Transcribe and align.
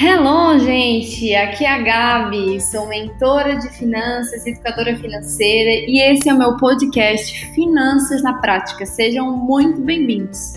Hello, 0.00 0.56
gente! 0.60 1.34
Aqui 1.34 1.64
é 1.64 1.70
a 1.70 1.78
Gabi, 1.82 2.60
sou 2.60 2.86
mentora 2.86 3.56
de 3.56 3.68
finanças, 3.76 4.46
educadora 4.46 4.96
financeira 4.96 5.90
e 5.90 5.98
esse 5.98 6.28
é 6.28 6.32
o 6.32 6.38
meu 6.38 6.56
podcast 6.56 7.52
Finanças 7.52 8.22
na 8.22 8.40
Prática. 8.40 8.86
Sejam 8.86 9.36
muito 9.36 9.80
bem-vindos! 9.80 10.54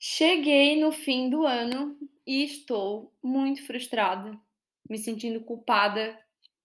Cheguei 0.00 0.80
no 0.80 0.90
fim 0.90 1.28
do 1.28 1.44
ano 1.44 1.94
e 2.26 2.44
estou 2.44 3.12
muito 3.22 3.66
frustrada, 3.66 4.34
me 4.88 4.96
sentindo 4.96 5.42
culpada 5.42 6.18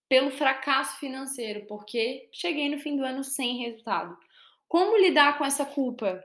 pelo 0.08 0.30
fracasso 0.30 0.98
financeiro, 0.98 1.66
porque 1.66 2.26
cheguei 2.32 2.70
no 2.70 2.78
fim 2.78 2.96
do 2.96 3.04
ano 3.04 3.22
sem 3.22 3.58
resultado. 3.58 4.16
Como 4.66 4.96
lidar 4.96 5.36
com 5.36 5.44
essa 5.44 5.66
culpa? 5.66 6.24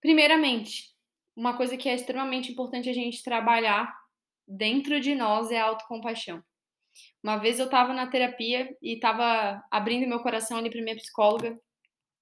Primeiramente, 0.00 0.90
uma 1.36 1.56
coisa 1.56 1.76
que 1.76 1.88
é 1.88 1.94
extremamente 1.94 2.52
importante 2.52 2.88
a 2.88 2.92
gente 2.92 3.22
trabalhar 3.22 3.94
dentro 4.46 5.00
de 5.00 5.14
nós 5.14 5.50
é 5.50 5.60
a 5.60 5.64
autocompaixão. 5.64 6.42
Uma 7.22 7.36
vez 7.36 7.58
eu 7.58 7.66
estava 7.66 7.92
na 7.92 8.06
terapia 8.06 8.76
e 8.82 8.94
estava 8.94 9.62
abrindo 9.70 10.08
meu 10.08 10.20
coração 10.20 10.58
ali 10.58 10.70
para 10.70 10.82
minha 10.82 10.96
psicóloga 10.96 11.54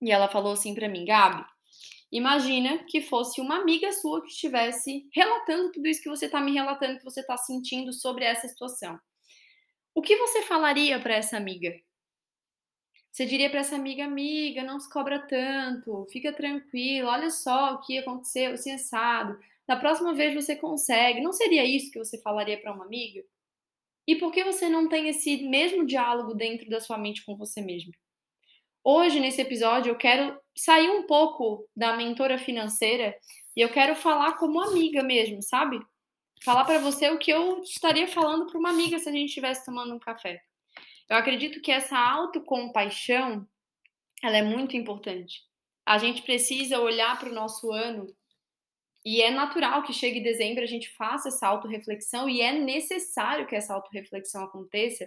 e 0.01 0.11
ela 0.11 0.29
falou 0.29 0.53
assim 0.53 0.75
para 0.75 0.89
mim, 0.89 1.05
Gabi, 1.05 1.45
imagina 2.13 2.85
que 2.89 3.01
fosse 3.01 3.41
uma 3.41 3.57
amiga 3.57 3.91
sua 3.93 4.23
que 4.23 4.29
estivesse 4.29 5.09
relatando 5.13 5.73
tudo 5.73 5.87
isso 5.89 6.03
que 6.03 6.09
você 6.09 6.27
está 6.27 6.41
me 6.41 6.53
relatando, 6.53 6.99
que 6.99 7.05
você 7.05 7.21
está 7.21 7.37
sentindo 7.37 7.93
sobre 7.93 8.25
essa 8.25 8.47
situação. 8.47 8.99
O 9.95 10.03
que 10.03 10.17
você 10.17 10.43
falaria 10.43 11.01
para 11.01 11.15
essa 11.15 11.37
amiga? 11.37 11.73
Você 13.11 13.27
diria 13.27 13.51
para 13.51 13.61
essa 13.61 13.77
amiga, 13.77 14.05
amiga, 14.05 14.63
não 14.63 14.79
se 14.79 14.89
cobra 14.91 15.19
tanto, 15.19 16.07
fica 16.11 16.33
tranquila, 16.33 17.13
olha 17.13 17.31
só 17.31 17.75
o 17.75 17.81
que 17.81 17.99
aconteceu, 17.99 18.53
assim. 18.53 18.77
Da 19.67 19.77
próxima 19.77 20.15
vez 20.15 20.35
você 20.35 20.57
consegue. 20.57 21.21
Não 21.21 21.33
seria 21.33 21.65
isso 21.65 21.91
que 21.91 21.99
você 21.99 22.21
falaria 22.21 22.61
para 22.61 22.73
uma 22.73 22.85
amiga? 22.85 23.23
E 24.07 24.17
por 24.17 24.33
que 24.33 24.43
você 24.43 24.69
não 24.71 24.89
tem 24.89 25.09
esse 25.09 25.43
mesmo 25.49 25.85
diálogo 25.85 26.33
dentro 26.35 26.69
da 26.71 26.81
sua 26.81 26.97
mente 26.97 27.25
com 27.27 27.37
você 27.37 27.61
mesmo? 27.61 27.93
Hoje, 28.83 29.21
nesse 29.21 29.43
episódio, 29.43 29.91
eu 29.91 29.97
quero 29.97 30.41
sair 30.57 30.89
um 30.89 31.03
pouco 31.03 31.69
da 31.77 31.95
mentora 31.95 32.39
financeira 32.39 33.15
e 33.55 33.61
eu 33.61 33.69
quero 33.69 33.95
falar 33.95 34.39
como 34.39 34.63
amiga 34.63 35.03
mesmo, 35.03 35.43
sabe? 35.43 35.79
Falar 36.43 36.65
para 36.65 36.79
você 36.79 37.11
o 37.11 37.19
que 37.19 37.31
eu 37.31 37.61
estaria 37.63 38.09
falando 38.09 38.47
para 38.47 38.59
uma 38.59 38.71
amiga 38.71 38.99
se 38.99 39.09
a 39.09 39.13
gente 39.13 39.29
estivesse 39.29 39.67
tomando 39.67 39.95
um 39.95 39.99
café. 39.99 40.41
Eu 41.09 41.17
acredito 41.17 41.61
que 41.61 41.73
essa 41.73 41.99
autocompaixão, 41.99 43.47
ela 44.23 44.37
é 44.37 44.43
muito 44.43 44.77
importante. 44.77 45.43
A 45.87 45.97
gente 45.97 46.23
precisa 46.23 46.81
olhar 46.81 47.19
para 47.19 47.31
o 47.31 47.35
nosso 47.35 47.73
ano 47.73 48.07
e 49.05 49.23
é 49.23 49.31
natural 49.31 49.83
que 49.83 49.93
chegue 49.93 50.21
dezembro 50.21 50.63
a 50.63 50.67
gente 50.67 50.91
faça 50.97 51.29
essa 51.29 51.47
autorreflexão 51.47 52.29
e 52.29 52.43
é 52.43 52.53
necessário 52.53 53.47
que 53.47 53.57
essa 53.57 53.73
autorreflexão 53.73 54.45
aconteça, 54.45 55.07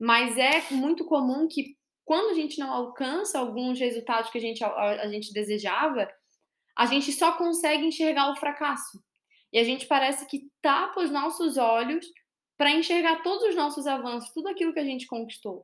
mas 0.00 0.38
é 0.38 0.62
muito 0.70 1.04
comum 1.04 1.46
que 1.46 1.76
quando 2.04 2.30
a 2.30 2.34
gente 2.34 2.58
não 2.58 2.72
alcança 2.72 3.38
alguns 3.38 3.78
resultados 3.78 4.30
que 4.30 4.38
a 4.38 4.40
gente, 4.40 4.64
a, 4.64 5.02
a 5.02 5.08
gente 5.08 5.32
desejava, 5.32 6.08
a 6.78 6.86
gente 6.86 7.12
só 7.12 7.32
consegue 7.32 7.84
enxergar 7.84 8.30
o 8.30 8.36
fracasso. 8.36 9.02
E 9.52 9.58
a 9.58 9.64
gente 9.64 9.86
parece 9.86 10.26
que 10.26 10.48
tapa 10.62 11.00
os 11.00 11.10
nossos 11.10 11.56
olhos 11.56 12.06
para 12.56 12.70
enxergar 12.70 13.22
todos 13.22 13.48
os 13.48 13.54
nossos 13.54 13.86
avanços, 13.86 14.32
tudo 14.32 14.48
aquilo 14.48 14.72
que 14.72 14.80
a 14.80 14.84
gente 14.84 15.06
conquistou. 15.06 15.62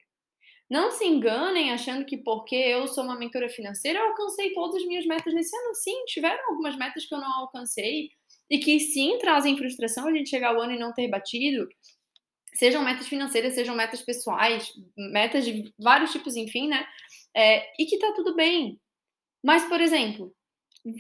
Não 0.71 0.91
se 0.91 1.05
enganem 1.05 1.71
achando 1.71 2.05
que 2.05 2.17
porque 2.17 2.57
eu 2.57 2.87
sou 2.89 3.05
uma 3.05 3.19
mentora 3.19 3.49
financeira, 3.49 3.99
eu 3.99 4.07
alcancei 4.07 4.55
todas 4.55 4.77
as 4.77 4.87
minhas 4.87 5.05
metas 5.05 5.35
nesse 5.35 5.55
ano. 5.55 5.75
Sim, 5.75 6.05
tiveram 6.07 6.43
algumas 6.49 6.77
metas 6.77 7.05
que 7.05 7.15
eu 7.15 7.19
não 7.19 7.31
alcancei 7.41 8.11
e 8.49 8.59
que 8.59 8.81
sim 8.81 9.19
trazem 9.19 9.57
frustração 9.57 10.09
a 10.09 10.13
gente 10.13 10.31
chegar 10.31 10.55
ao 10.55 10.61
ano 10.61 10.73
e 10.73 10.79
não 10.79 10.93
ter 10.93 11.09
batido. 11.09 11.69
Sejam 12.55 12.83
metas 12.83 13.07
financeiras, 13.07 13.55
sejam 13.55 13.75
metas 13.75 14.03
pessoais, 14.03 14.73
metas 14.97 15.45
de 15.45 15.73
vários 15.79 16.13
tipos, 16.13 16.37
enfim, 16.37 16.69
né? 16.69 16.87
É, 17.35 17.67
e 17.79 17.87
que 17.87 17.99
tá 17.99 18.13
tudo 18.13 18.35
bem. 18.35 18.79
Mas, 19.43 19.65
por 19.65 19.81
exemplo, 19.81 20.35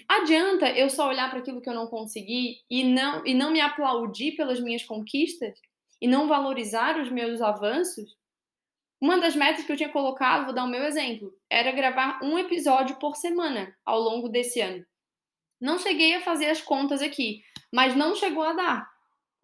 adianta 0.08 0.70
eu 0.70 0.88
só 0.90 1.08
olhar 1.08 1.30
para 1.30 1.40
aquilo 1.40 1.60
que 1.60 1.68
eu 1.68 1.74
não 1.74 1.86
consegui 1.86 2.56
e 2.70 2.84
não, 2.84 3.26
e 3.26 3.34
não 3.34 3.50
me 3.50 3.60
aplaudir 3.60 4.32
pelas 4.32 4.60
minhas 4.60 4.84
conquistas? 4.84 5.58
E 6.02 6.08
não 6.08 6.26
valorizar 6.26 7.00
os 7.00 7.08
meus 7.08 7.40
avanços, 7.40 8.18
uma 9.00 9.20
das 9.20 9.36
metas 9.36 9.64
que 9.64 9.70
eu 9.70 9.76
tinha 9.76 9.88
colocado, 9.88 10.46
vou 10.46 10.52
dar 10.52 10.64
o 10.64 10.68
meu 10.68 10.82
exemplo, 10.82 11.32
era 11.48 11.70
gravar 11.70 12.18
um 12.24 12.36
episódio 12.36 12.96
por 12.96 13.14
semana 13.14 13.72
ao 13.86 14.00
longo 14.00 14.28
desse 14.28 14.60
ano. 14.60 14.84
Não 15.60 15.78
cheguei 15.78 16.16
a 16.16 16.20
fazer 16.20 16.46
as 16.46 16.60
contas 16.60 17.00
aqui, 17.00 17.44
mas 17.72 17.94
não 17.94 18.16
chegou 18.16 18.42
a 18.42 18.52
dar 18.52 18.90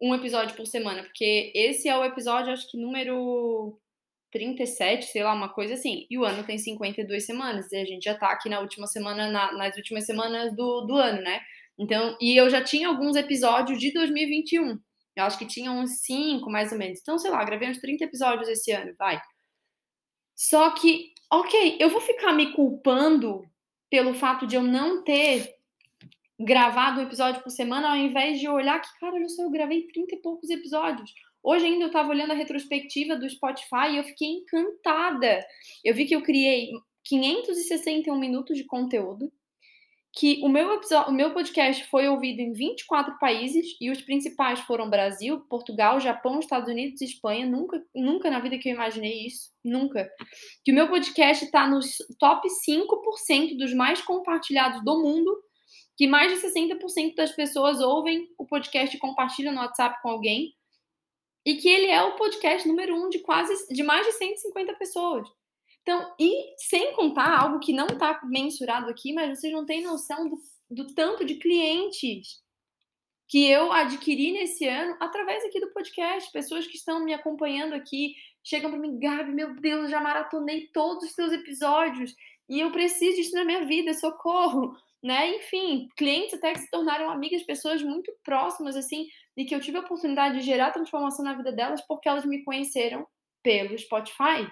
um 0.01 0.13
episódio 0.13 0.53
por 0.53 0.65
semana, 0.67 1.01
porque 1.03 1.53
esse 1.55 1.87
é 1.87 1.97
o 1.97 2.03
episódio, 2.03 2.51
acho 2.51 2.69
que 2.69 2.77
número 2.77 3.79
37, 4.29 5.05
sei 5.05 5.23
lá, 5.23 5.33
uma 5.33 5.47
coisa 5.47 5.75
assim. 5.75 6.05
E 6.09 6.17
o 6.17 6.25
ano 6.25 6.43
tem 6.43 6.57
52 6.57 7.25
semanas, 7.25 7.71
e 7.71 7.77
a 7.77 7.85
gente 7.85 8.03
já 8.03 8.15
tá 8.15 8.31
aqui 8.31 8.49
na 8.49 8.59
última 8.59 8.85
semana, 8.85 9.31
na, 9.31 9.53
nas 9.53 9.77
últimas 9.77 10.05
semanas 10.05 10.53
do, 10.53 10.81
do 10.81 10.95
ano, 10.97 11.21
né? 11.21 11.39
Então, 11.77 12.17
e 12.19 12.35
eu 12.35 12.49
já 12.49 12.61
tinha 12.61 12.89
alguns 12.89 13.15
episódios 13.15 13.79
de 13.79 13.93
2021. 13.93 14.77
Eu 15.19 15.25
acho 15.25 15.37
que 15.37 15.45
tinha 15.45 15.71
uns 15.71 16.01
5, 16.01 16.49
mais 16.49 16.71
ou 16.71 16.77
menos. 16.77 16.99
Então, 16.99 17.17
sei 17.17 17.31
lá, 17.31 17.43
gravei 17.43 17.69
uns 17.69 17.79
30 17.79 18.03
episódios 18.03 18.47
esse 18.47 18.71
ano, 18.71 18.93
vai. 18.97 19.21
Só 20.35 20.71
que, 20.71 21.13
ok, 21.31 21.77
eu 21.79 21.89
vou 21.89 22.01
ficar 22.01 22.31
me 22.33 22.53
culpando 22.53 23.43
pelo 23.89 24.13
fato 24.13 24.47
de 24.47 24.55
eu 24.55 24.63
não 24.63 25.03
ter 25.03 25.55
gravado 26.39 27.01
um 27.01 27.03
episódio 27.03 27.43
por 27.43 27.49
semana, 27.49 27.89
ao 27.89 27.97
invés 27.97 28.39
de 28.39 28.47
olhar 28.47 28.79
que, 28.79 28.99
cara, 28.99 29.15
olha 29.15 29.27
só, 29.27 29.43
eu 29.43 29.49
gravei 29.49 29.85
30 29.87 30.15
e 30.15 30.21
poucos 30.21 30.49
episódios. 30.49 31.13
Hoje 31.43 31.65
ainda 31.65 31.85
eu 31.85 31.91
tava 31.91 32.09
olhando 32.09 32.31
a 32.31 32.35
retrospectiva 32.35 33.15
do 33.15 33.29
Spotify 33.29 33.91
e 33.91 33.97
eu 33.97 34.03
fiquei 34.03 34.27
encantada. 34.27 35.45
Eu 35.83 35.93
vi 35.93 36.05
que 36.05 36.15
eu 36.15 36.21
criei 36.21 36.69
561 37.03 38.17
minutos 38.17 38.57
de 38.57 38.63
conteúdo 38.63 39.31
que 40.13 40.41
o 40.43 40.49
meu, 40.49 40.73
episódio, 40.73 41.11
o 41.11 41.15
meu 41.15 41.33
podcast 41.33 41.85
foi 41.87 42.07
ouvido 42.07 42.39
em 42.39 42.51
24 42.51 43.17
países 43.19 43.75
e 43.79 43.91
os 43.91 44.01
principais 44.01 44.59
foram 44.61 44.89
Brasil, 44.89 45.41
Portugal, 45.41 45.99
Japão, 45.99 46.39
Estados 46.39 46.67
Unidos 46.67 46.99
e 47.01 47.05
Espanha. 47.05 47.45
Nunca, 47.45 47.81
nunca 47.93 48.29
na 48.29 48.39
vida 48.39 48.57
que 48.57 48.69
eu 48.69 48.73
imaginei 48.73 49.27
isso. 49.27 49.51
Nunca. 49.63 50.09
Que 50.65 50.71
o 50.71 50.75
meu 50.75 50.87
podcast 50.87 51.45
está 51.45 51.67
nos 51.67 51.97
top 52.17 52.47
5% 52.67 53.57
dos 53.57 53.73
mais 53.73 54.01
compartilhados 54.01 54.83
do 54.83 55.01
mundo. 55.01 55.31
Que 55.95 56.07
mais 56.07 56.33
de 56.33 56.47
60% 56.47 57.13
das 57.15 57.31
pessoas 57.31 57.79
ouvem 57.79 58.27
o 58.37 58.45
podcast 58.45 58.95
e 58.95 58.99
compartilham 58.99 59.53
no 59.53 59.59
WhatsApp 59.59 60.01
com 60.01 60.09
alguém. 60.09 60.53
E 61.45 61.55
que 61.55 61.69
ele 61.69 61.87
é 61.87 62.01
o 62.01 62.15
podcast 62.15 62.67
número 62.67 62.95
um 62.95 63.09
de 63.09 63.19
quase 63.19 63.53
de 63.73 63.83
mais 63.83 64.05
de 64.05 64.13
150 64.13 64.73
pessoas. 64.73 65.27
Então, 65.89 66.13
e 66.19 66.53
sem 66.55 66.93
contar 66.93 67.35
algo 67.35 67.59
que 67.59 67.73
não 67.73 67.87
está 67.87 68.21
mensurado 68.23 68.91
aqui, 68.91 69.11
mas 69.11 69.39
vocês 69.39 69.51
não 69.51 69.65
têm 69.65 69.81
noção 69.81 70.29
do, 70.29 70.37
do 70.69 70.93
tanto 70.93 71.25
de 71.25 71.33
clientes 71.33 72.43
que 73.27 73.49
eu 73.49 73.71
adquiri 73.71 74.31
nesse 74.31 74.67
ano 74.67 74.95
através 74.99 75.43
aqui 75.43 75.59
do 75.59 75.73
podcast. 75.73 76.31
Pessoas 76.31 76.67
que 76.67 76.77
estão 76.77 77.03
me 77.03 77.11
acompanhando 77.11 77.73
aqui 77.73 78.13
chegam 78.43 78.69
para 78.69 78.79
mim, 78.79 78.99
Gabi, 78.99 79.31
meu 79.31 79.55
Deus, 79.55 79.89
já 79.89 79.99
maratonei 79.99 80.67
todos 80.71 81.05
os 81.05 81.15
seus 81.15 81.31
episódios 81.31 82.13
e 82.47 82.59
eu 82.59 82.71
preciso 82.71 83.15
disso 83.15 83.33
na 83.33 83.43
minha 83.43 83.65
vida, 83.65 83.91
socorro, 83.95 84.77
né? 85.01 85.37
Enfim, 85.37 85.87
clientes 85.97 86.35
até 86.35 86.53
que 86.53 86.59
se 86.59 86.69
tornaram 86.69 87.09
amigas, 87.09 87.41
pessoas 87.41 87.81
muito 87.81 88.13
próximas, 88.23 88.75
assim, 88.75 89.07
e 89.35 89.43
que 89.43 89.55
eu 89.55 89.59
tive 89.59 89.77
a 89.77 89.81
oportunidade 89.81 90.37
de 90.37 90.45
gerar 90.45 90.69
transformação 90.69 91.25
na 91.25 91.33
vida 91.33 91.51
delas 91.51 91.81
porque 91.87 92.07
elas 92.07 92.25
me 92.25 92.43
conheceram 92.43 93.07
pelo 93.41 93.75
Spotify. 93.75 94.47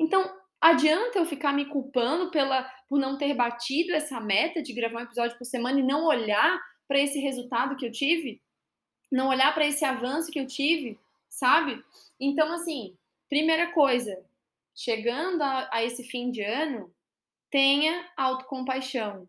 Então, 0.00 0.34
adianta 0.58 1.18
eu 1.18 1.26
ficar 1.26 1.52
me 1.52 1.66
culpando 1.66 2.30
pela, 2.30 2.64
por 2.88 2.98
não 2.98 3.18
ter 3.18 3.34
batido 3.34 3.92
essa 3.92 4.18
meta 4.18 4.62
de 4.62 4.72
gravar 4.72 5.00
um 5.00 5.04
episódio 5.04 5.36
por 5.36 5.44
semana 5.44 5.78
e 5.78 5.82
não 5.82 6.06
olhar 6.06 6.58
para 6.88 6.98
esse 6.98 7.18
resultado 7.18 7.76
que 7.76 7.86
eu 7.86 7.92
tive? 7.92 8.40
Não 9.12 9.28
olhar 9.28 9.52
para 9.52 9.66
esse 9.66 9.84
avanço 9.84 10.32
que 10.32 10.40
eu 10.40 10.46
tive, 10.46 10.98
sabe? 11.28 11.84
Então, 12.18 12.50
assim, 12.50 12.96
primeira 13.28 13.72
coisa, 13.72 14.24
chegando 14.74 15.42
a, 15.42 15.68
a 15.70 15.84
esse 15.84 16.02
fim 16.04 16.30
de 16.30 16.40
ano, 16.42 16.90
tenha 17.50 18.08
autocompaixão. 18.16 19.28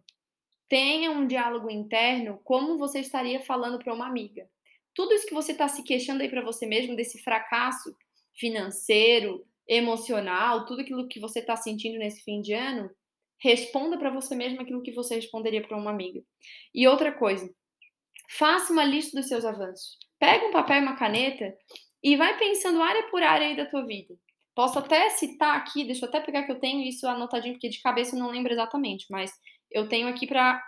Tenha 0.69 1.11
um 1.11 1.27
diálogo 1.27 1.69
interno, 1.69 2.39
como 2.45 2.77
você 2.77 3.01
estaria 3.01 3.41
falando 3.41 3.77
para 3.77 3.93
uma 3.93 4.07
amiga. 4.07 4.49
Tudo 4.95 5.13
isso 5.13 5.27
que 5.27 5.33
você 5.33 5.51
está 5.51 5.67
se 5.67 5.83
queixando 5.83 6.23
aí 6.23 6.29
para 6.29 6.41
você 6.41 6.65
mesmo, 6.65 6.95
desse 6.95 7.21
fracasso 7.21 7.93
financeiro, 8.33 9.45
emocional, 9.71 10.65
tudo 10.65 10.81
aquilo 10.81 11.07
que 11.07 11.19
você 11.19 11.39
está 11.39 11.55
sentindo 11.55 11.97
nesse 11.97 12.21
fim 12.23 12.41
de 12.41 12.53
ano, 12.53 12.91
responda 13.39 13.97
para 13.97 14.09
você 14.09 14.35
mesmo 14.35 14.61
aquilo 14.61 14.83
que 14.83 14.91
você 14.91 15.15
responderia 15.15 15.65
para 15.65 15.77
uma 15.77 15.91
amiga. 15.91 16.21
E 16.75 16.85
outra 16.87 17.13
coisa, 17.13 17.49
faça 18.37 18.73
uma 18.73 18.83
lista 18.83 19.17
dos 19.17 19.29
seus 19.29 19.45
avanços. 19.45 19.97
Pega 20.19 20.45
um 20.45 20.51
papel 20.51 20.79
e 20.79 20.81
uma 20.81 20.97
caneta 20.97 21.55
e 22.03 22.17
vai 22.17 22.37
pensando 22.37 22.81
área 22.81 23.03
por 23.09 23.23
área 23.23 23.47
aí 23.47 23.55
da 23.55 23.65
tua 23.65 23.85
vida. 23.85 24.13
Posso 24.53 24.77
até 24.77 25.09
citar 25.11 25.55
aqui, 25.55 25.85
deixa 25.85 26.05
eu 26.05 26.09
até 26.09 26.19
pegar 26.19 26.43
que 26.43 26.51
eu 26.51 26.59
tenho 26.59 26.81
isso 26.81 27.07
anotadinho, 27.07 27.53
porque 27.53 27.69
de 27.69 27.81
cabeça 27.81 28.15
eu 28.15 28.19
não 28.19 28.29
lembro 28.29 28.51
exatamente, 28.51 29.05
mas 29.09 29.31
eu 29.71 29.87
tenho 29.87 30.09
aqui 30.09 30.27
para 30.27 30.61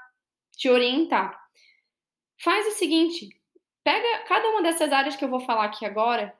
te 0.56 0.70
orientar. 0.70 1.38
Faz 2.42 2.66
o 2.68 2.78
seguinte: 2.78 3.28
pega 3.84 4.24
cada 4.24 4.50
uma 4.50 4.64
dessas 4.64 4.94
áreas 4.94 5.18
que 5.18 5.26
eu 5.26 5.30
vou 5.30 5.42
falar 5.42 5.66
aqui 5.66 5.86
agora 5.86 6.34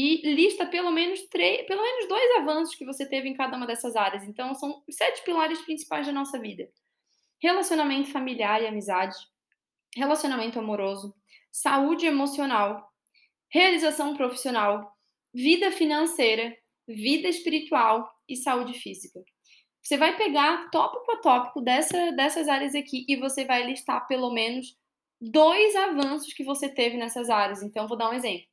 e 0.00 0.32
lista 0.32 0.64
pelo 0.64 0.92
menos 0.92 1.22
três, 1.28 1.66
pelo 1.66 1.82
menos 1.82 2.08
dois 2.08 2.36
avanços 2.36 2.76
que 2.76 2.84
você 2.84 3.04
teve 3.04 3.28
em 3.28 3.34
cada 3.34 3.56
uma 3.56 3.66
dessas 3.66 3.96
áreas. 3.96 4.22
Então, 4.22 4.54
são 4.54 4.80
sete 4.88 5.24
pilares 5.24 5.60
principais 5.62 6.06
da 6.06 6.12
nossa 6.12 6.38
vida: 6.38 6.70
relacionamento 7.42 8.12
familiar 8.12 8.62
e 8.62 8.68
amizade, 8.68 9.16
relacionamento 9.96 10.56
amoroso, 10.56 11.12
saúde 11.50 12.06
emocional, 12.06 12.88
realização 13.50 14.16
profissional, 14.16 14.96
vida 15.34 15.72
financeira, 15.72 16.56
vida 16.86 17.26
espiritual 17.26 18.08
e 18.28 18.36
saúde 18.36 18.74
física. 18.74 19.18
Você 19.82 19.96
vai 19.96 20.16
pegar 20.16 20.70
tópico 20.70 21.10
a 21.10 21.16
tópico 21.16 21.60
dessa, 21.60 22.12
dessas 22.12 22.46
áreas 22.46 22.76
aqui 22.76 23.04
e 23.08 23.16
você 23.16 23.44
vai 23.44 23.66
listar 23.66 24.06
pelo 24.06 24.30
menos 24.30 24.76
dois 25.20 25.74
avanços 25.74 26.32
que 26.32 26.44
você 26.44 26.68
teve 26.68 26.96
nessas 26.96 27.28
áreas. 27.28 27.64
Então, 27.64 27.88
vou 27.88 27.98
dar 27.98 28.10
um 28.10 28.14
exemplo. 28.14 28.46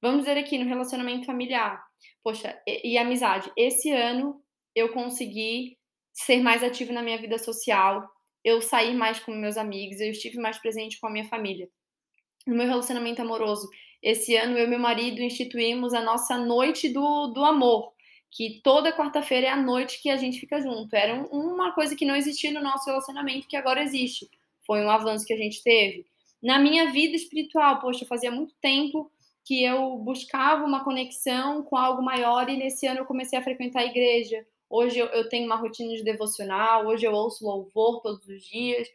Vamos 0.00 0.20
dizer 0.20 0.38
aqui 0.38 0.58
no 0.58 0.68
relacionamento 0.68 1.26
familiar. 1.26 1.82
Poxa, 2.22 2.60
e, 2.66 2.92
e 2.92 2.98
amizade. 2.98 3.50
Esse 3.56 3.90
ano 3.90 4.42
eu 4.74 4.92
consegui 4.92 5.78
ser 6.12 6.42
mais 6.42 6.62
ativo 6.62 6.92
na 6.92 7.02
minha 7.02 7.18
vida 7.18 7.38
social, 7.38 8.08
eu 8.44 8.62
saí 8.62 8.94
mais 8.94 9.18
com 9.18 9.32
meus 9.32 9.56
amigos, 9.56 10.00
eu 10.00 10.10
estive 10.10 10.38
mais 10.38 10.58
presente 10.58 10.98
com 11.00 11.06
a 11.06 11.10
minha 11.10 11.28
família. 11.28 11.68
No 12.46 12.54
meu 12.54 12.66
relacionamento 12.66 13.20
amoroso, 13.20 13.68
esse 14.02 14.36
ano 14.36 14.56
eu 14.56 14.66
e 14.66 14.68
meu 14.68 14.78
marido 14.78 15.20
instituímos 15.20 15.92
a 15.92 16.00
nossa 16.00 16.38
noite 16.38 16.88
do, 16.88 17.28
do 17.28 17.44
amor, 17.44 17.92
que 18.30 18.60
toda 18.62 18.96
quarta-feira 18.96 19.48
é 19.48 19.50
a 19.50 19.56
noite 19.56 20.00
que 20.00 20.10
a 20.10 20.16
gente 20.16 20.38
fica 20.38 20.60
junto. 20.60 20.94
Era 20.94 21.26
uma 21.32 21.72
coisa 21.72 21.96
que 21.96 22.04
não 22.04 22.14
existia 22.14 22.52
no 22.52 22.62
nosso 22.62 22.86
relacionamento, 22.86 23.48
que 23.48 23.56
agora 23.56 23.82
existe. 23.82 24.28
Foi 24.66 24.80
um 24.84 24.90
avanço 24.90 25.26
que 25.26 25.32
a 25.32 25.38
gente 25.38 25.62
teve. 25.62 26.06
Na 26.42 26.58
minha 26.58 26.92
vida 26.92 27.16
espiritual, 27.16 27.80
poxa, 27.80 28.06
fazia 28.06 28.30
muito 28.30 28.54
tempo 28.60 29.10
que 29.46 29.62
eu 29.62 29.96
buscava 29.98 30.64
uma 30.64 30.82
conexão 30.82 31.62
com 31.62 31.76
algo 31.76 32.02
maior 32.02 32.50
e 32.50 32.56
nesse 32.56 32.84
ano 32.84 33.00
eu 33.00 33.06
comecei 33.06 33.38
a 33.38 33.42
frequentar 33.42 33.82
a 33.82 33.86
igreja. 33.86 34.44
Hoje 34.68 34.98
eu, 34.98 35.06
eu 35.06 35.28
tenho 35.28 35.46
uma 35.46 35.54
rotina 35.54 35.94
de 35.94 36.02
devocional, 36.02 36.84
hoje 36.88 37.06
eu 37.06 37.12
ouço 37.12 37.46
louvor 37.46 38.02
todos 38.02 38.26
os 38.26 38.42
dias. 38.42 38.88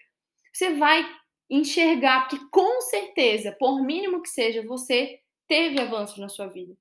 Você 0.51 0.75
vai 0.75 1.09
enxergar 1.50 2.27
que 2.27 2.38
com 2.50 2.81
certeza, 2.81 3.53
por 3.53 3.81
mínimo 3.81 4.21
que 4.21 4.27
seja, 4.27 4.62
você 4.68 5.21
teve 5.48 5.80
avanços 5.80 6.18
na 6.18 6.27
sua 6.27 6.48
vida. 6.48 6.75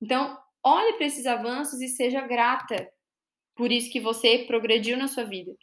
Então, 0.00 0.38
olhe 0.62 0.92
para 0.92 1.06
esses 1.06 1.26
avanços 1.26 1.80
e 1.80 1.88
seja 1.88 2.20
grata 2.20 2.88
por 3.56 3.72
isso 3.72 3.90
que 3.90 3.98
você 4.00 4.44
progrediu 4.46 4.96
na 4.96 5.08
sua 5.08 5.24
vida. 5.24 5.56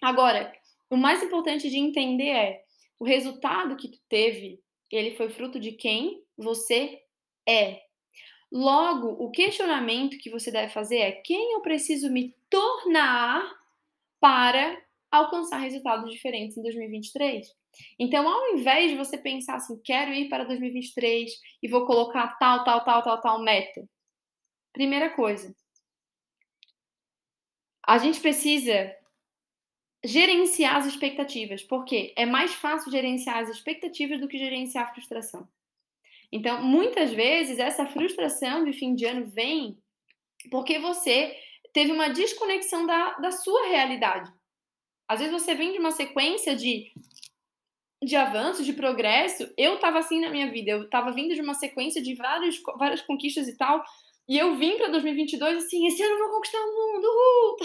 Agora, 0.00 0.52
o 0.88 0.96
mais 0.96 1.20
importante 1.20 1.68
de 1.68 1.78
entender 1.78 2.28
é 2.28 2.62
o 2.96 3.04
resultado 3.04 3.76
que 3.76 3.88
tu 3.88 3.98
teve, 4.08 4.60
ele 4.88 5.16
foi 5.16 5.28
fruto 5.28 5.58
de 5.58 5.72
quem 5.72 6.24
você 6.36 7.00
é. 7.48 7.80
Logo, 8.50 9.08
o 9.22 9.30
questionamento 9.30 10.18
que 10.18 10.30
você 10.30 10.50
deve 10.50 10.72
fazer 10.72 10.98
é 10.98 11.12
quem 11.12 11.54
eu 11.54 11.60
preciso 11.60 12.10
me 12.10 12.34
tornar 12.48 13.44
para 14.20 14.80
alcançar 15.10 15.58
resultados 15.58 16.10
diferentes 16.10 16.56
em 16.56 16.62
2023. 16.62 17.46
Então, 17.98 18.26
ao 18.28 18.56
invés 18.56 18.90
de 18.90 18.96
você 18.96 19.18
pensar 19.18 19.56
assim, 19.56 19.78
quero 19.82 20.12
ir 20.12 20.28
para 20.28 20.44
2023 20.44 21.32
e 21.62 21.68
vou 21.68 21.86
colocar 21.86 22.36
tal, 22.38 22.64
tal, 22.64 22.84
tal, 22.84 23.02
tal, 23.02 23.20
tal 23.20 23.42
meta. 23.42 23.86
Primeira 24.72 25.10
coisa, 25.10 25.54
a 27.86 27.98
gente 27.98 28.20
precisa 28.20 28.94
gerenciar 30.04 30.76
as 30.76 30.86
expectativas, 30.86 31.62
porque 31.62 32.12
é 32.16 32.26
mais 32.26 32.54
fácil 32.54 32.90
gerenciar 32.90 33.38
as 33.38 33.48
expectativas 33.48 34.20
do 34.20 34.28
que 34.28 34.38
gerenciar 34.38 34.84
a 34.84 34.94
frustração. 34.94 35.48
Então, 36.32 36.62
muitas 36.62 37.12
vezes, 37.12 37.58
essa 37.58 37.86
frustração 37.86 38.64
de 38.64 38.72
fim 38.72 38.94
de 38.94 39.04
ano 39.04 39.26
vem 39.26 39.78
porque 40.50 40.78
você 40.78 41.36
teve 41.72 41.92
uma 41.92 42.08
desconexão 42.08 42.86
da, 42.86 43.14
da 43.14 43.30
sua 43.30 43.66
realidade. 43.68 44.32
Às 45.08 45.20
vezes 45.20 45.32
você 45.32 45.54
vem 45.54 45.72
de 45.72 45.78
uma 45.78 45.92
sequência 45.92 46.54
de 46.56 46.92
de 48.02 48.14
avanço, 48.14 48.62
de 48.62 48.74
progresso, 48.74 49.50
eu 49.56 49.78
tava 49.78 49.98
assim 49.98 50.20
na 50.20 50.30
minha 50.30 50.50
vida. 50.50 50.70
Eu 50.70 50.88
tava 50.88 51.12
vindo 51.12 51.34
de 51.34 51.40
uma 51.40 51.54
sequência 51.54 52.02
de 52.02 52.14
várias, 52.14 52.60
várias 52.78 53.00
conquistas 53.00 53.48
e 53.48 53.56
tal. 53.56 53.82
E 54.28 54.36
eu 54.36 54.56
vim 54.56 54.76
para 54.76 54.88
2022 54.88 55.64
assim, 55.64 55.86
esse 55.86 56.02
ano 56.02 56.14
eu 56.14 56.18
vou 56.18 56.36
conquistar 56.36 56.58
o 56.58 56.66
mundo. 56.66 57.06
Uhul! 57.06 57.56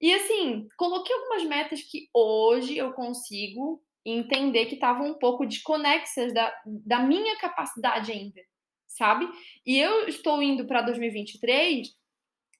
E 0.00 0.12
assim, 0.14 0.66
coloquei 0.76 1.14
algumas 1.14 1.44
metas 1.44 1.82
que 1.82 2.08
hoje 2.12 2.76
eu 2.76 2.92
consigo 2.92 3.82
entender 4.04 4.66
que 4.66 4.74
estavam 4.74 5.08
um 5.08 5.18
pouco 5.18 5.46
desconexas 5.46 6.32
da, 6.34 6.54
da 6.66 7.00
minha 7.00 7.36
capacidade 7.38 8.12
ainda, 8.12 8.40
sabe? 8.86 9.28
E 9.64 9.78
eu 9.78 10.06
estou 10.08 10.42
indo 10.42 10.66
para 10.66 10.82
2023 10.82 11.88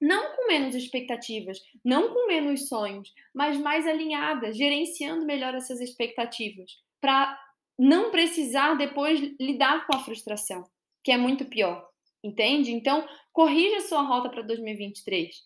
não 0.01 0.37
com 0.37 0.47
menos 0.47 0.75
expectativas, 0.75 1.59
não 1.85 2.13
com 2.13 2.27
menos 2.27 2.69
sonhos, 2.69 3.11
mas 3.35 3.59
mais 3.59 3.87
alinhada, 3.87 4.53
gerenciando 4.53 5.25
melhor 5.25 5.55
essas 5.55 5.81
expectativas, 5.81 6.73
para 7.01 7.39
não 7.79 8.11
precisar 8.11 8.75
depois 8.75 9.21
lidar 9.41 9.87
com 9.87 9.97
a 9.97 10.01
frustração, 10.01 10.65
que 11.03 11.11
é 11.11 11.17
muito 11.17 11.47
pior, 11.47 11.89
entende? 12.23 12.73
Então, 12.73 13.07
corrija 13.33 13.81
sua 13.81 14.03
rota 14.03 14.29
para 14.29 14.43
2023. 14.43 15.37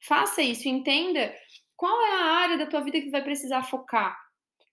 Faça 0.00 0.40
isso, 0.42 0.68
entenda 0.68 1.34
qual 1.76 2.00
é 2.02 2.12
a 2.14 2.24
área 2.24 2.58
da 2.58 2.66
tua 2.66 2.80
vida 2.80 3.00
que 3.00 3.10
vai 3.10 3.22
precisar 3.22 3.62
focar. 3.64 4.16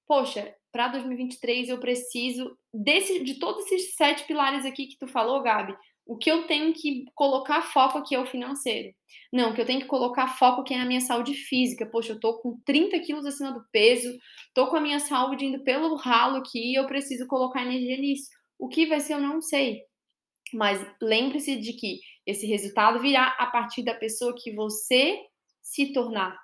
Poxa, 0.07 0.55
para 0.73 0.87
2023 0.87 1.69
eu 1.69 1.79
preciso 1.79 2.57
desse, 2.73 3.23
de 3.23 3.35
todos 3.35 3.71
esses 3.71 3.95
sete 3.95 4.25
pilares 4.25 4.65
aqui 4.65 4.87
que 4.87 4.97
tu 4.97 5.07
falou, 5.07 5.41
Gabi. 5.43 5.77
O 6.05 6.17
que 6.17 6.29
eu 6.29 6.47
tenho 6.47 6.73
que 6.73 7.05
colocar 7.15 7.61
foco 7.61 7.99
aqui 7.99 8.13
é 8.15 8.19
o 8.19 8.25
financeiro. 8.25 8.93
Não, 9.31 9.51
o 9.51 9.53
que 9.53 9.61
eu 9.61 9.65
tenho 9.65 9.79
que 9.79 9.87
colocar 9.87 10.27
foco 10.27 10.61
aqui 10.61 10.73
é 10.73 10.77
na 10.77 10.85
minha 10.85 10.99
saúde 10.99 11.33
física. 11.35 11.85
Poxa, 11.85 12.13
eu 12.13 12.19
tô 12.19 12.39
com 12.39 12.59
30 12.65 12.99
quilos 12.99 13.25
acima 13.25 13.53
do 13.53 13.63
peso, 13.71 14.17
tô 14.53 14.67
com 14.67 14.75
a 14.75 14.81
minha 14.81 14.99
saúde 14.99 15.45
indo 15.45 15.63
pelo 15.63 15.95
ralo 15.95 16.37
aqui, 16.37 16.73
eu 16.73 16.87
preciso 16.87 17.27
colocar 17.27 17.61
energia 17.61 17.95
nisso. 17.95 18.29
O 18.59 18.67
que 18.67 18.87
vai 18.87 18.99
ser, 18.99 19.13
eu 19.13 19.21
não 19.21 19.41
sei. 19.41 19.83
Mas 20.53 20.85
lembre-se 21.01 21.55
de 21.55 21.73
que 21.73 21.99
esse 22.25 22.47
resultado 22.47 22.99
virá 22.99 23.27
a 23.39 23.45
partir 23.45 23.83
da 23.83 23.93
pessoa 23.93 24.35
que 24.35 24.53
você 24.53 25.19
se 25.61 25.93
tornar. 25.93 26.37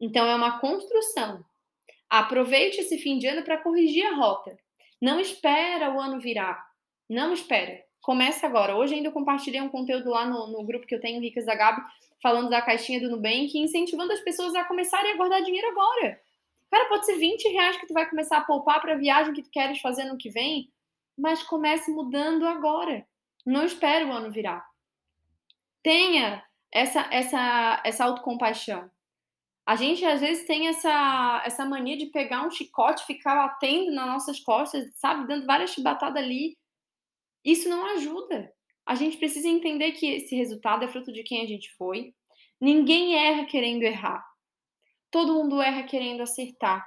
Então 0.00 0.26
é 0.26 0.34
uma 0.34 0.60
construção. 0.60 1.44
Aproveite 2.08 2.80
esse 2.80 2.98
fim 2.98 3.18
de 3.18 3.26
ano 3.26 3.42
para 3.42 3.58
corrigir 3.58 4.06
a 4.06 4.14
rota. 4.14 4.56
Não 5.00 5.20
espera 5.20 5.94
o 5.94 6.00
ano 6.00 6.18
virar. 6.18 6.66
Não 7.08 7.32
espera. 7.32 7.84
Começa 8.00 8.46
agora. 8.46 8.76
Hoje 8.76 8.94
ainda 8.94 9.08
eu 9.08 9.12
compartilhei 9.12 9.60
um 9.60 9.68
conteúdo 9.68 10.10
lá 10.10 10.24
no, 10.24 10.46
no 10.48 10.64
grupo 10.64 10.86
que 10.86 10.94
eu 10.94 11.00
tenho, 11.00 11.20
Ricas 11.20 11.44
da 11.44 11.54
Gabi, 11.54 11.82
falando 12.22 12.48
da 12.48 12.62
caixinha 12.62 13.00
do 13.00 13.10
Nubank, 13.10 13.56
incentivando 13.58 14.12
as 14.12 14.20
pessoas 14.20 14.54
a 14.54 14.64
começarem 14.64 15.12
a 15.12 15.16
guardar 15.16 15.42
dinheiro 15.42 15.68
agora. 15.68 16.20
Cara, 16.70 16.88
pode 16.88 17.06
ser 17.06 17.16
20 17.16 17.48
reais 17.48 17.76
que 17.76 17.86
tu 17.86 17.94
vai 17.94 18.08
começar 18.08 18.38
a 18.38 18.44
poupar 18.44 18.80
para 18.80 18.94
a 18.94 18.98
viagem 18.98 19.32
que 19.32 19.42
tu 19.42 19.50
queres 19.50 19.80
fazer 19.80 20.04
no 20.04 20.18
que 20.18 20.30
vem, 20.30 20.70
mas 21.16 21.42
comece 21.42 21.90
mudando 21.90 22.46
agora. 22.46 23.06
Não 23.44 23.64
espere 23.64 24.04
o 24.04 24.12
ano 24.12 24.30
virar. 24.30 24.66
Tenha 25.82 26.44
essa, 26.72 27.08
essa, 27.10 27.82
essa 27.84 28.04
autocompaixão. 28.04 28.90
A 29.68 29.76
gente 29.76 30.04
às 30.04 30.20
vezes 30.20 30.46
tem 30.46 30.68
essa, 30.68 31.42
essa 31.44 31.64
mania 31.66 31.96
de 31.96 32.06
pegar 32.06 32.46
um 32.46 32.50
chicote, 32.50 33.04
ficar 33.04 33.34
batendo 33.34 33.92
nas 33.92 34.06
nossas 34.06 34.40
costas, 34.40 34.90
sabe, 34.94 35.28
dando 35.28 35.46
várias 35.46 35.70
chibatadas 35.70 36.22
ali 36.22 36.56
isso 37.44 37.68
não 37.68 37.84
ajuda. 37.94 38.52
A 38.86 38.94
gente 38.94 39.16
precisa 39.16 39.48
entender 39.48 39.92
que 39.92 40.06
esse 40.06 40.34
resultado 40.34 40.84
é 40.84 40.88
fruto 40.88 41.12
de 41.12 41.22
quem 41.22 41.42
a 41.42 41.46
gente 41.46 41.74
foi. 41.76 42.12
Ninguém 42.60 43.16
erra 43.16 43.46
querendo 43.46 43.82
errar. 43.82 44.24
Todo 45.10 45.34
mundo 45.34 45.60
erra 45.60 45.84
querendo 45.84 46.22
acertar. 46.22 46.86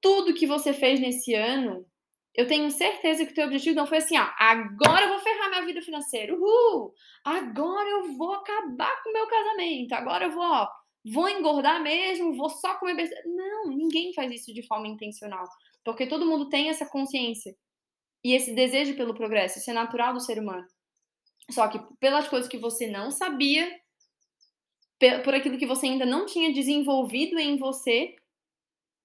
Tudo 0.00 0.34
que 0.34 0.46
você 0.46 0.72
fez 0.72 1.00
nesse 1.00 1.34
ano, 1.34 1.86
eu 2.34 2.46
tenho 2.46 2.70
certeza 2.70 3.24
que 3.24 3.32
o 3.32 3.34
teu 3.34 3.46
objetivo 3.46 3.76
não 3.76 3.86
foi 3.86 3.98
assim, 3.98 4.18
ó, 4.18 4.28
agora 4.38 5.04
eu 5.04 5.08
vou 5.10 5.18
ferrar 5.20 5.50
minha 5.50 5.64
vida 5.64 5.82
financeira. 5.82 6.34
Uhul! 6.34 6.92
Agora 7.24 7.88
eu 7.88 8.12
vou 8.16 8.34
acabar 8.34 9.02
com 9.02 9.10
o 9.10 9.12
meu 9.12 9.26
casamento. 9.26 9.92
Agora 9.92 10.24
eu 10.24 10.30
vou, 10.30 10.42
ó, 10.42 10.68
vou 11.04 11.28
engordar 11.28 11.82
mesmo, 11.82 12.36
vou 12.36 12.50
só 12.50 12.74
comer 12.78 12.94
besteira. 12.94 13.24
Não, 13.26 13.68
ninguém 13.68 14.12
faz 14.12 14.30
isso 14.32 14.52
de 14.52 14.66
forma 14.66 14.88
intencional. 14.88 15.44
Porque 15.84 16.06
todo 16.06 16.26
mundo 16.26 16.48
tem 16.48 16.68
essa 16.68 16.86
consciência 16.86 17.56
e 18.22 18.34
esse 18.34 18.54
desejo 18.54 18.96
pelo 18.96 19.14
progresso, 19.14 19.58
isso 19.58 19.70
é 19.70 19.74
natural 19.74 20.12
do 20.12 20.20
ser 20.20 20.38
humano. 20.38 20.66
Só 21.50 21.68
que 21.68 21.80
pelas 21.98 22.28
coisas 22.28 22.48
que 22.48 22.58
você 22.58 22.86
não 22.86 23.10
sabia, 23.10 23.80
por 25.24 25.34
aquilo 25.34 25.58
que 25.58 25.66
você 25.66 25.86
ainda 25.86 26.04
não 26.04 26.26
tinha 26.26 26.52
desenvolvido 26.52 27.38
em 27.38 27.56
você, 27.56 28.14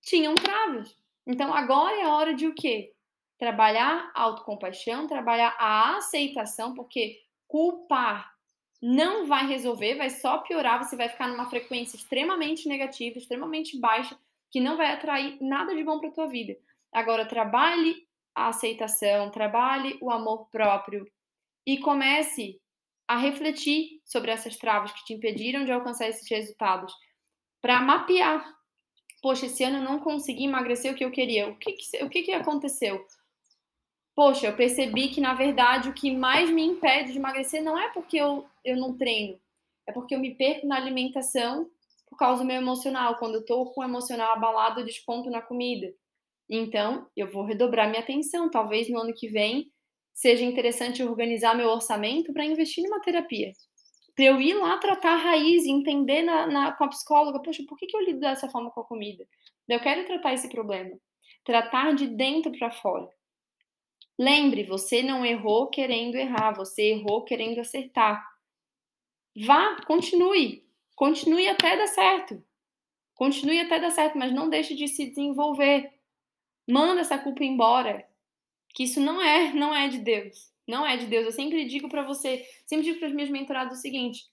tinham 0.01 0.35
travas. 0.35 0.95
Então 1.25 1.53
agora 1.53 1.95
é 1.97 2.03
a 2.03 2.13
hora 2.13 2.33
de 2.33 2.45
o 2.45 2.53
quê? 2.53 2.93
Trabalhar 3.39 4.11
a 4.13 4.21
autocompaixão, 4.21 5.07
trabalhar 5.07 5.55
a 5.57 5.97
aceitação, 5.97 6.73
porque 6.75 7.21
culpar 7.47 8.34
não 8.81 9.25
vai 9.25 9.47
resolver, 9.47 9.95
vai 9.95 10.09
só 10.09 10.39
piorar, 10.39 10.83
você 10.83 10.95
vai 10.95 11.09
ficar 11.09 11.27
numa 11.27 11.49
frequência 11.49 11.95
extremamente 11.95 12.67
negativa, 12.67 13.17
extremamente 13.17 13.79
baixa, 13.79 14.17
que 14.51 14.59
não 14.59 14.77
vai 14.77 14.91
atrair 14.91 15.37
nada 15.41 15.75
de 15.75 15.83
bom 15.83 15.99
para 15.99 16.11
tua 16.11 16.27
vida. 16.27 16.55
Agora 16.93 17.25
trabalhe 17.25 18.05
a 18.33 18.49
aceitação, 18.49 19.31
trabalhe 19.31 19.97
o 20.01 20.11
amor 20.11 20.49
próprio 20.49 21.05
e 21.65 21.77
comece 21.79 22.59
a 23.07 23.17
refletir 23.17 24.01
sobre 24.03 24.31
essas 24.31 24.57
travas 24.57 24.91
que 24.91 25.05
te 25.05 25.13
impediram 25.13 25.63
de 25.63 25.71
alcançar 25.71 26.07
esses 26.09 26.29
resultados, 26.29 26.93
para 27.61 27.81
mapear. 27.81 28.45
Poxa, 29.21 29.47
esse 29.47 29.63
ano 29.63 29.77
eu 29.77 29.81
não 29.81 29.99
consegui 29.99 30.45
emagrecer 30.45 30.91
o 30.91 30.95
que 30.95 31.03
eu 31.03 31.11
queria. 31.11 31.49
O 31.49 31.57
que, 31.57 31.73
que 31.73 32.03
o 32.03 32.09
que, 32.09 32.21
que 32.23 32.31
aconteceu? 32.31 33.03
Poxa, 34.15 34.47
eu 34.47 34.55
percebi 34.55 35.09
que, 35.09 35.19
na 35.19 35.33
verdade, 35.33 35.89
o 35.89 35.93
que 35.93 36.09
mais 36.09 36.49
me 36.49 36.63
impede 36.63 37.11
de 37.11 37.17
emagrecer 37.17 37.61
não 37.61 37.77
é 37.77 37.89
porque 37.89 38.15
eu, 38.15 38.45
eu 38.63 38.77
não 38.77 38.97
treino, 38.97 39.37
é 39.85 39.91
porque 39.91 40.15
eu 40.15 40.19
me 40.19 40.33
perco 40.33 40.65
na 40.65 40.77
alimentação 40.77 41.69
por 42.07 42.17
causa 42.17 42.41
do 42.41 42.47
meu 42.47 42.55
emocional. 42.55 43.17
Quando 43.17 43.35
eu 43.35 43.45
tô 43.45 43.65
com 43.71 43.81
o 43.81 43.83
emocional 43.83 44.31
abalado, 44.31 44.79
eu 44.79 44.85
desconto 44.85 45.29
na 45.29 45.41
comida. 45.41 45.93
Então, 46.49 47.07
eu 47.15 47.29
vou 47.29 47.43
redobrar 47.43 47.89
minha 47.89 48.01
atenção. 48.01 48.49
Talvez 48.49 48.89
no 48.89 48.99
ano 48.99 49.13
que 49.13 49.27
vem 49.27 49.69
seja 50.13 50.45
interessante 50.45 51.03
organizar 51.03 51.55
meu 51.55 51.67
orçamento 51.67 52.31
para 52.31 52.45
investir 52.45 52.83
numa 52.85 53.01
terapia. 53.01 53.51
Para 54.15 54.25
eu 54.25 54.39
ir 54.39 54.53
lá 54.53 54.77
tratar 54.77 55.15
a 55.15 55.17
raiz 55.17 55.65
entender 55.65 56.21
na, 56.21 56.47
na, 56.47 56.71
com 56.71 56.85
a 56.85 56.87
psicóloga, 56.87 57.41
poxa, 57.41 57.63
por 57.67 57.77
que, 57.77 57.85
que 57.85 57.97
eu 57.97 58.01
lido 58.01 58.21
dessa 58.21 58.47
forma 58.47 58.71
com 58.71 58.79
a 58.79 58.85
comida? 58.85 59.27
Eu 59.67 59.79
quero 59.81 60.05
tratar 60.05 60.33
esse 60.33 60.47
problema. 60.47 60.97
Tratar 61.43 61.93
de 61.93 62.07
dentro 62.07 62.49
para 62.57 62.71
fora. 62.71 63.09
Lembre, 64.17 64.63
você 64.63 65.03
não 65.03 65.25
errou 65.25 65.67
querendo 65.69 66.15
errar, 66.15 66.53
você 66.53 66.91
errou 66.91 67.23
querendo 67.23 67.59
acertar. 67.59 68.25
Vá, 69.45 69.81
continue. 69.85 70.65
Continue 70.95 71.47
até 71.49 71.75
dar 71.75 71.87
certo. 71.87 72.41
Continue 73.13 73.59
até 73.59 73.79
dar 73.79 73.91
certo, 73.91 74.17
mas 74.17 74.31
não 74.31 74.49
deixe 74.49 74.75
de 74.75 74.87
se 74.87 75.07
desenvolver. 75.07 75.93
Manda 76.67 77.01
essa 77.01 77.17
culpa 77.17 77.43
embora 77.43 78.07
que 78.73 78.83
isso 78.83 78.99
não 78.99 79.21
é, 79.21 79.53
não 79.53 79.75
é 79.75 79.87
de 79.87 79.99
Deus. 79.99 80.53
Não 80.67 80.85
é 80.85 80.97
de 80.97 81.05
Deus. 81.05 81.25
Eu 81.25 81.31
sempre 81.31 81.65
digo 81.65 81.89
para 81.89 82.03
você, 82.03 82.45
sempre 82.65 82.85
digo 82.85 82.99
para 82.99 83.07
os 83.07 83.13
meus 83.13 83.29
mentorados 83.29 83.77
o 83.77 83.81
seguinte: 83.81 84.25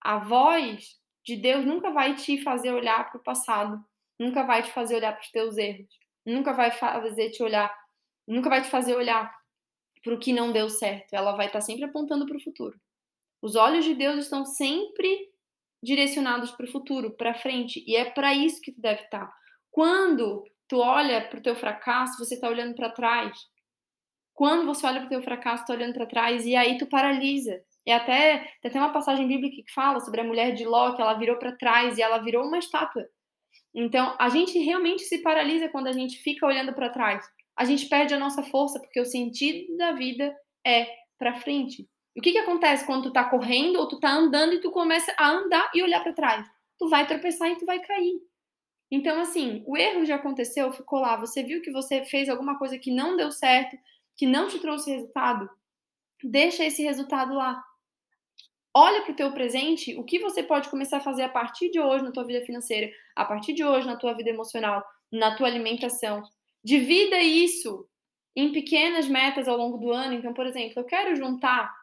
a 0.00 0.18
voz 0.18 0.98
de 1.24 1.36
Deus 1.36 1.64
nunca 1.64 1.90
vai 1.90 2.14
te 2.14 2.42
fazer 2.42 2.72
olhar 2.72 3.10
para 3.10 3.20
o 3.20 3.22
passado, 3.22 3.82
nunca 4.18 4.44
vai 4.44 4.62
te 4.62 4.70
fazer 4.70 4.96
olhar 4.96 5.12
para 5.12 5.22
os 5.22 5.30
teus 5.30 5.56
erros, 5.56 5.88
nunca 6.24 6.52
vai 6.52 6.70
fazer 6.70 7.30
te 7.30 7.42
olhar, 7.42 7.72
nunca 8.34 8.48
vai 8.48 8.62
te 8.62 8.68
fazer 8.68 8.94
olhar 8.94 9.32
para 10.02 10.14
o 10.14 10.18
que 10.18 10.32
não 10.32 10.52
deu 10.52 10.68
certo. 10.68 11.12
Ela 11.12 11.32
vai 11.32 11.46
estar 11.46 11.60
tá 11.60 11.64
sempre 11.64 11.84
apontando 11.84 12.26
para 12.26 12.36
o 12.36 12.42
futuro. 12.42 12.78
Os 13.42 13.54
olhos 13.54 13.84
de 13.84 13.94
Deus 13.94 14.24
estão 14.24 14.44
sempre 14.44 15.28
direcionados 15.82 16.50
para 16.50 16.66
o 16.66 16.70
futuro, 16.70 17.12
para 17.12 17.34
frente, 17.34 17.84
e 17.86 17.94
é 17.94 18.04
para 18.04 18.34
isso 18.34 18.60
que 18.60 18.72
tu 18.72 18.80
deve 18.80 19.02
estar. 19.02 19.26
Tá. 19.26 19.34
Quando 19.70 20.44
tu 20.66 20.78
olha 20.78 21.20
para 21.28 21.38
o 21.38 21.42
teu 21.42 21.54
fracasso, 21.54 22.18
você 22.18 22.34
está 22.34 22.48
olhando 22.48 22.74
para 22.74 22.90
trás. 22.90 23.38
Quando 24.34 24.66
você 24.66 24.86
olha 24.86 25.00
para 25.00 25.06
o 25.06 25.10
teu 25.10 25.22
fracasso, 25.22 25.62
está 25.62 25.74
olhando 25.74 25.94
para 25.94 26.06
trás 26.06 26.44
e 26.44 26.54
aí 26.56 26.78
tu 26.78 26.86
paralisa. 26.86 27.60
E 27.86 27.90
até 27.90 28.38
tem 28.60 28.70
até 28.70 28.78
uma 28.78 28.92
passagem 28.92 29.26
bíblica 29.26 29.62
que 29.64 29.72
fala 29.72 30.00
sobre 30.00 30.20
a 30.20 30.24
mulher 30.24 30.52
de 30.52 30.64
Ló, 30.64 30.94
que 30.94 31.00
ela 31.00 31.14
virou 31.14 31.38
para 31.38 31.56
trás 31.56 31.96
e 31.96 32.02
ela 32.02 32.18
virou 32.18 32.46
uma 32.46 32.58
estátua. 32.58 33.08
Então, 33.74 34.16
a 34.18 34.28
gente 34.28 34.58
realmente 34.58 35.02
se 35.04 35.18
paralisa 35.22 35.68
quando 35.68 35.86
a 35.86 35.92
gente 35.92 36.18
fica 36.18 36.46
olhando 36.46 36.72
para 36.72 36.90
trás. 36.90 37.24
A 37.58 37.64
gente 37.64 37.88
perde 37.88 38.14
a 38.14 38.18
nossa 38.20 38.40
força 38.44 38.78
porque 38.78 39.00
o 39.00 39.04
sentido 39.04 39.76
da 39.76 39.90
vida 39.90 40.32
é 40.64 40.86
para 41.18 41.40
frente. 41.40 41.88
E 42.14 42.20
o 42.20 42.22
que 42.22 42.30
que 42.30 42.38
acontece 42.38 42.86
quando 42.86 43.04
tu 43.04 43.12
tá 43.12 43.24
correndo 43.24 43.80
ou 43.80 43.88
tu 43.88 43.98
tá 43.98 44.12
andando 44.12 44.54
e 44.54 44.60
tu 44.60 44.70
começa 44.70 45.12
a 45.18 45.28
andar 45.28 45.68
e 45.74 45.82
olhar 45.82 46.00
para 46.00 46.12
trás? 46.12 46.46
Tu 46.78 46.88
vai 46.88 47.04
tropeçar 47.04 47.50
e 47.50 47.56
tu 47.56 47.66
vai 47.66 47.80
cair. 47.80 48.14
Então, 48.88 49.20
assim, 49.20 49.64
o 49.66 49.76
erro 49.76 50.04
já 50.04 50.14
aconteceu, 50.14 50.72
ficou 50.72 51.00
lá. 51.00 51.16
Você 51.16 51.42
viu 51.42 51.60
que 51.60 51.72
você 51.72 52.04
fez 52.04 52.28
alguma 52.28 52.56
coisa 52.56 52.78
que 52.78 52.94
não 52.94 53.16
deu 53.16 53.32
certo, 53.32 53.76
que 54.16 54.24
não 54.24 54.46
te 54.46 54.60
trouxe 54.60 54.92
resultado, 54.92 55.50
deixa 56.22 56.64
esse 56.64 56.84
resultado 56.84 57.34
lá. 57.34 57.60
Olha 58.72 59.02
para 59.02 59.12
o 59.12 59.16
teu 59.16 59.32
presente, 59.32 59.96
o 59.96 60.04
que 60.04 60.20
você 60.20 60.44
pode 60.44 60.68
começar 60.68 60.98
a 60.98 61.00
fazer 61.00 61.22
a 61.22 61.28
partir 61.28 61.70
de 61.70 61.80
hoje 61.80 62.04
na 62.04 62.12
tua 62.12 62.24
vida 62.24 62.46
financeira, 62.46 62.88
a 63.16 63.24
partir 63.24 63.52
de 63.52 63.64
hoje 63.64 63.84
na 63.84 63.96
tua 63.96 64.14
vida 64.14 64.30
emocional, 64.30 64.84
na 65.10 65.34
tua 65.34 65.48
alimentação. 65.48 66.22
Divida 66.68 67.18
isso 67.18 67.88
em 68.36 68.52
pequenas 68.52 69.08
metas 69.08 69.48
ao 69.48 69.56
longo 69.56 69.78
do 69.78 69.90
ano. 69.90 70.12
Então, 70.12 70.34
por 70.34 70.44
exemplo, 70.44 70.74
eu 70.76 70.84
quero 70.84 71.16
juntar 71.16 71.74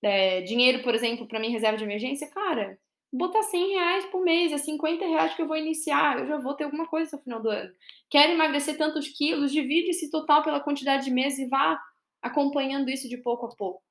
é, 0.00 0.42
dinheiro, 0.42 0.80
por 0.84 0.94
exemplo, 0.94 1.26
para 1.26 1.40
minha 1.40 1.50
reserva 1.50 1.76
de 1.76 1.82
emergência. 1.82 2.30
Cara, 2.30 2.78
botar 3.12 3.42
100 3.42 3.68
reais 3.70 4.04
por 4.06 4.22
mês, 4.22 4.52
é 4.52 4.58
50 4.58 5.04
reais 5.04 5.34
que 5.34 5.42
eu 5.42 5.48
vou 5.48 5.56
iniciar, 5.56 6.20
eu 6.20 6.26
já 6.28 6.38
vou 6.38 6.54
ter 6.54 6.62
alguma 6.62 6.86
coisa 6.86 7.16
no 7.16 7.22
final 7.24 7.42
do 7.42 7.50
ano. 7.50 7.74
Quer 8.08 8.30
emagrecer 8.30 8.78
tantos 8.78 9.08
quilos, 9.08 9.50
divide 9.50 9.90
esse 9.90 10.08
total 10.08 10.44
pela 10.44 10.60
quantidade 10.60 11.06
de 11.06 11.10
meses 11.10 11.40
e 11.40 11.48
vá 11.48 11.76
acompanhando 12.22 12.90
isso 12.90 13.08
de 13.08 13.16
pouco 13.16 13.46
a 13.46 13.56
pouco. 13.56 13.82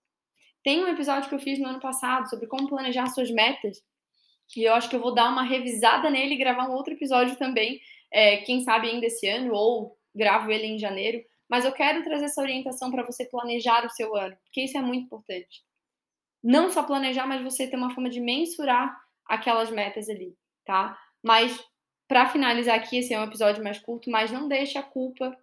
Tem 0.63 0.81
um 0.81 0.87
episódio 0.87 1.27
que 1.27 1.35
eu 1.35 1.39
fiz 1.39 1.59
no 1.59 1.67
ano 1.67 1.81
passado 1.81 2.29
sobre 2.29 2.47
como 2.47 2.69
planejar 2.69 3.07
suas 3.07 3.29
metas, 3.29 3.83
e 4.55 4.63
eu 4.63 4.73
acho 4.73 4.89
que 4.89 4.95
eu 4.95 5.01
vou 5.01 5.13
dar 5.13 5.29
uma 5.29 5.43
revisada 5.43 6.09
nele 6.09 6.35
e 6.35 6.37
gravar 6.37 6.69
um 6.69 6.73
outro 6.73 6.93
episódio 6.93 7.35
também, 7.35 7.81
é, 8.11 8.37
quem 8.37 8.61
sabe 8.61 8.89
ainda 8.89 9.05
esse 9.05 9.27
ano, 9.27 9.53
ou 9.53 9.97
gravo 10.15 10.51
ele 10.51 10.67
em 10.67 10.79
janeiro. 10.79 11.23
Mas 11.49 11.65
eu 11.65 11.71
quero 11.71 12.03
trazer 12.03 12.25
essa 12.25 12.41
orientação 12.41 12.91
para 12.91 13.03
você 13.03 13.25
planejar 13.25 13.85
o 13.85 13.89
seu 13.89 14.15
ano, 14.15 14.37
porque 14.43 14.61
isso 14.61 14.77
é 14.77 14.81
muito 14.81 15.05
importante. 15.05 15.63
Não 16.43 16.69
só 16.69 16.83
planejar, 16.83 17.25
mas 17.25 17.43
você 17.43 17.67
ter 17.67 17.75
uma 17.75 17.93
forma 17.93 18.09
de 18.09 18.19
mensurar 18.19 18.95
aquelas 19.25 19.69
metas 19.69 20.09
ali, 20.09 20.35
tá? 20.65 20.97
Mas 21.23 21.59
para 22.07 22.29
finalizar 22.29 22.75
aqui, 22.75 22.97
esse 22.97 23.13
é 23.13 23.19
um 23.19 23.25
episódio 23.25 23.63
mais 23.63 23.79
curto, 23.79 24.09
mas 24.09 24.31
não 24.31 24.47
deixe 24.47 24.77
a 24.77 24.83
culpa 24.83 25.37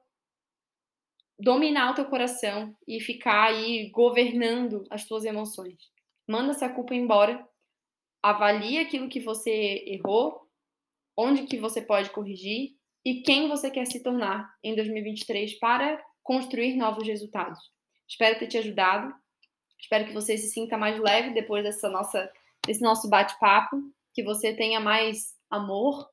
dominar 1.38 1.90
o 1.90 1.94
teu 1.94 2.06
coração 2.06 2.75
e 2.88 3.00
ficar 3.00 3.49
aí 3.49 3.90
governando 3.90 4.85
as 4.90 5.04
tuas 5.04 5.25
emoções. 5.25 5.76
Manda 6.26 6.52
essa 6.52 6.68
culpa 6.68 6.94
embora, 6.94 7.46
avalie 8.23 8.78
aquilo 8.78 9.08
que 9.08 9.20
você 9.20 9.85
errou, 9.87 10.45
onde 11.16 11.46
que 11.46 11.58
você 11.58 11.80
pode 11.80 12.11
corrigir 12.11 12.70
e 13.04 13.23
quem 13.23 13.49
você 13.49 13.70
quer 13.70 13.87
se 13.87 14.02
tornar 14.02 14.52
em 14.62 14.75
2023 14.75 15.58
para 15.58 16.02
construir 16.23 16.76
novos 16.76 17.06
resultados. 17.06 17.58
Espero 18.08 18.38
ter 18.38 18.49
te 18.49 18.58
ajudado. 18.58 19.14
Espero 19.78 20.06
que 20.06 20.12
você 20.12 20.37
se 20.37 20.49
sinta 20.49 20.76
mais 20.76 20.99
leve 20.99 21.35
depois 21.35 21.62
dessa 21.62 21.88
nossa 21.88 22.30
desse 22.66 22.82
nosso 22.82 23.08
bate-papo, 23.08 23.76
que 24.12 24.25
você 24.25 24.52
tenha 24.52 24.80
mais 24.80 25.37
amor 25.49 26.04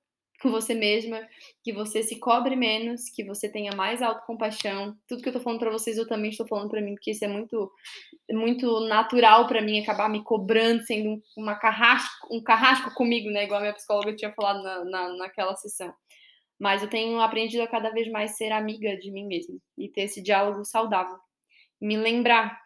com 0.43 0.51
você 0.51 0.75
mesma, 0.75 1.25
que 1.63 1.71
você 1.71 2.03
se 2.03 2.19
cobre 2.19 2.53
menos, 2.53 3.09
que 3.09 3.23
você 3.23 3.47
tenha 3.47 3.73
mais 3.73 4.01
autocompaixão. 4.01 4.93
Tudo 5.07 5.23
que 5.23 5.29
eu 5.29 5.33
tô 5.33 5.39
falando 5.39 5.59
para 5.59 5.71
vocês, 5.71 5.97
eu 5.97 6.05
também 6.05 6.31
estou 6.31 6.45
falando 6.45 6.69
para 6.69 6.81
mim, 6.81 6.95
porque 6.95 7.12
isso 7.12 7.23
é 7.23 7.29
muito 7.29 7.71
muito 8.29 8.81
natural 8.81 9.47
para 9.47 9.62
mim 9.62 9.79
acabar 9.79 10.09
me 10.09 10.21
cobrando, 10.21 10.83
sendo 10.83 11.21
uma 11.38 11.55
carrasco, 11.55 12.27
um 12.29 12.43
carrasco 12.43 12.93
comigo, 12.93 13.29
né, 13.29 13.45
igual 13.45 13.59
a 13.59 13.62
minha 13.62 13.73
psicóloga 13.73 14.15
tinha 14.15 14.33
falado 14.33 14.62
na, 14.62 14.83
na, 14.83 15.17
naquela 15.17 15.55
sessão. 15.55 15.93
Mas 16.59 16.81
eu 16.81 16.89
tenho 16.89 17.19
aprendido 17.21 17.63
a 17.63 17.67
cada 17.67 17.89
vez 17.89 18.09
mais 18.12 18.35
ser 18.38 18.51
amiga 18.51 18.97
de 18.97 19.12
mim 19.12 19.25
mesma 19.27 19.57
e 19.77 19.89
ter 19.89 20.03
esse 20.03 20.21
diálogo 20.21 20.65
saudável. 20.65 21.17
Me 21.79 21.95
lembrar 21.95 22.59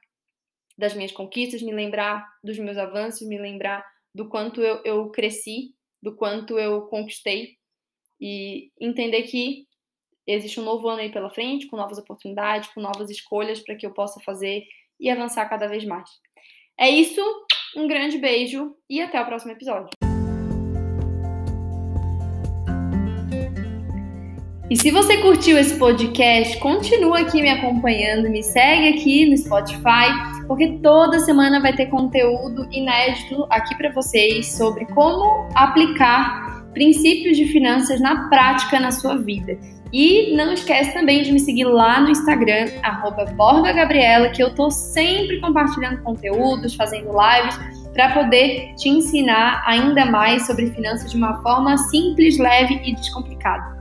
das 0.78 0.94
minhas 0.94 1.12
conquistas, 1.12 1.62
me 1.62 1.74
lembrar 1.74 2.28
dos 2.44 2.58
meus 2.58 2.78
avanços, 2.78 3.28
me 3.28 3.38
lembrar 3.38 3.86
do 4.14 4.28
quanto 4.30 4.62
eu, 4.62 4.82
eu 4.84 5.10
cresci, 5.12 5.76
do 6.02 6.16
quanto 6.16 6.58
eu 6.60 6.84
conquistei 6.84 7.57
e 8.20 8.72
entender 8.80 9.24
que 9.24 9.66
existe 10.26 10.60
um 10.60 10.64
novo 10.64 10.88
ano 10.90 11.02
aí 11.02 11.12
pela 11.12 11.30
frente, 11.30 11.68
com 11.68 11.78
novas 11.78 11.98
oportunidades, 11.98 12.70
com 12.74 12.82
novas 12.82 13.10
escolhas 13.10 13.60
para 13.60 13.76
que 13.76 13.86
eu 13.86 13.94
possa 13.94 14.20
fazer 14.22 14.64
e 15.00 15.10
avançar 15.10 15.48
cada 15.50 15.68
vez 15.68 15.86
mais. 15.86 16.10
É 16.80 16.90
isso, 16.90 17.22
um 17.76 17.88
grande 17.88 18.18
beijo 18.18 18.76
e 18.90 19.02
até 19.02 19.22
o 19.22 19.26
próximo 19.26 19.52
episódio. 19.52 19.90
E 24.70 24.76
se 24.76 24.92
você 24.92 25.18
curtiu 25.22 25.58
esse 25.58 25.80
podcast, 25.80 26.60
continua 26.60 27.22
aqui 27.22 27.42
me 27.42 27.50
acompanhando, 27.50 28.30
me 28.30 28.44
segue 28.44 28.90
aqui 28.90 29.26
no 29.26 29.38
Spotify, 29.38 30.12
porque 30.46 30.80
toda 30.84 31.20
semana 31.22 31.62
vai 31.62 31.74
ter 31.74 31.86
conteúdo 31.86 32.68
inédito 32.70 33.48
aqui 33.50 33.74
para 33.78 33.94
vocês 33.94 34.58
sobre 34.58 34.86
como 34.88 35.48
aplicar 35.56 36.57
princípios 36.78 37.36
de 37.36 37.48
finanças 37.48 38.00
na 38.00 38.30
prática 38.30 38.80
na 38.80 38.92
sua 38.92 39.18
vida. 39.18 39.58
E 39.92 40.36
não 40.36 40.54
esquece 40.54 40.94
também 40.94 41.24
de 41.24 41.32
me 41.32 41.40
seguir 41.40 41.64
lá 41.64 42.00
no 42.00 42.12
Instagram, 42.12 42.68
BorgaGabriela, 43.36 44.30
que 44.30 44.44
eu 44.44 44.54
tô 44.54 44.70
sempre 44.70 45.40
compartilhando 45.42 46.04
conteúdos, 46.04 46.76
fazendo 46.76 47.10
lives, 47.10 47.58
para 47.94 48.14
poder 48.14 48.76
te 48.76 48.90
ensinar 48.90 49.64
ainda 49.66 50.06
mais 50.06 50.46
sobre 50.46 50.68
finanças 50.68 51.10
de 51.10 51.18
uma 51.18 51.42
forma 51.42 51.76
simples, 51.78 52.38
leve 52.38 52.80
e 52.84 52.94
descomplicada. 52.94 53.77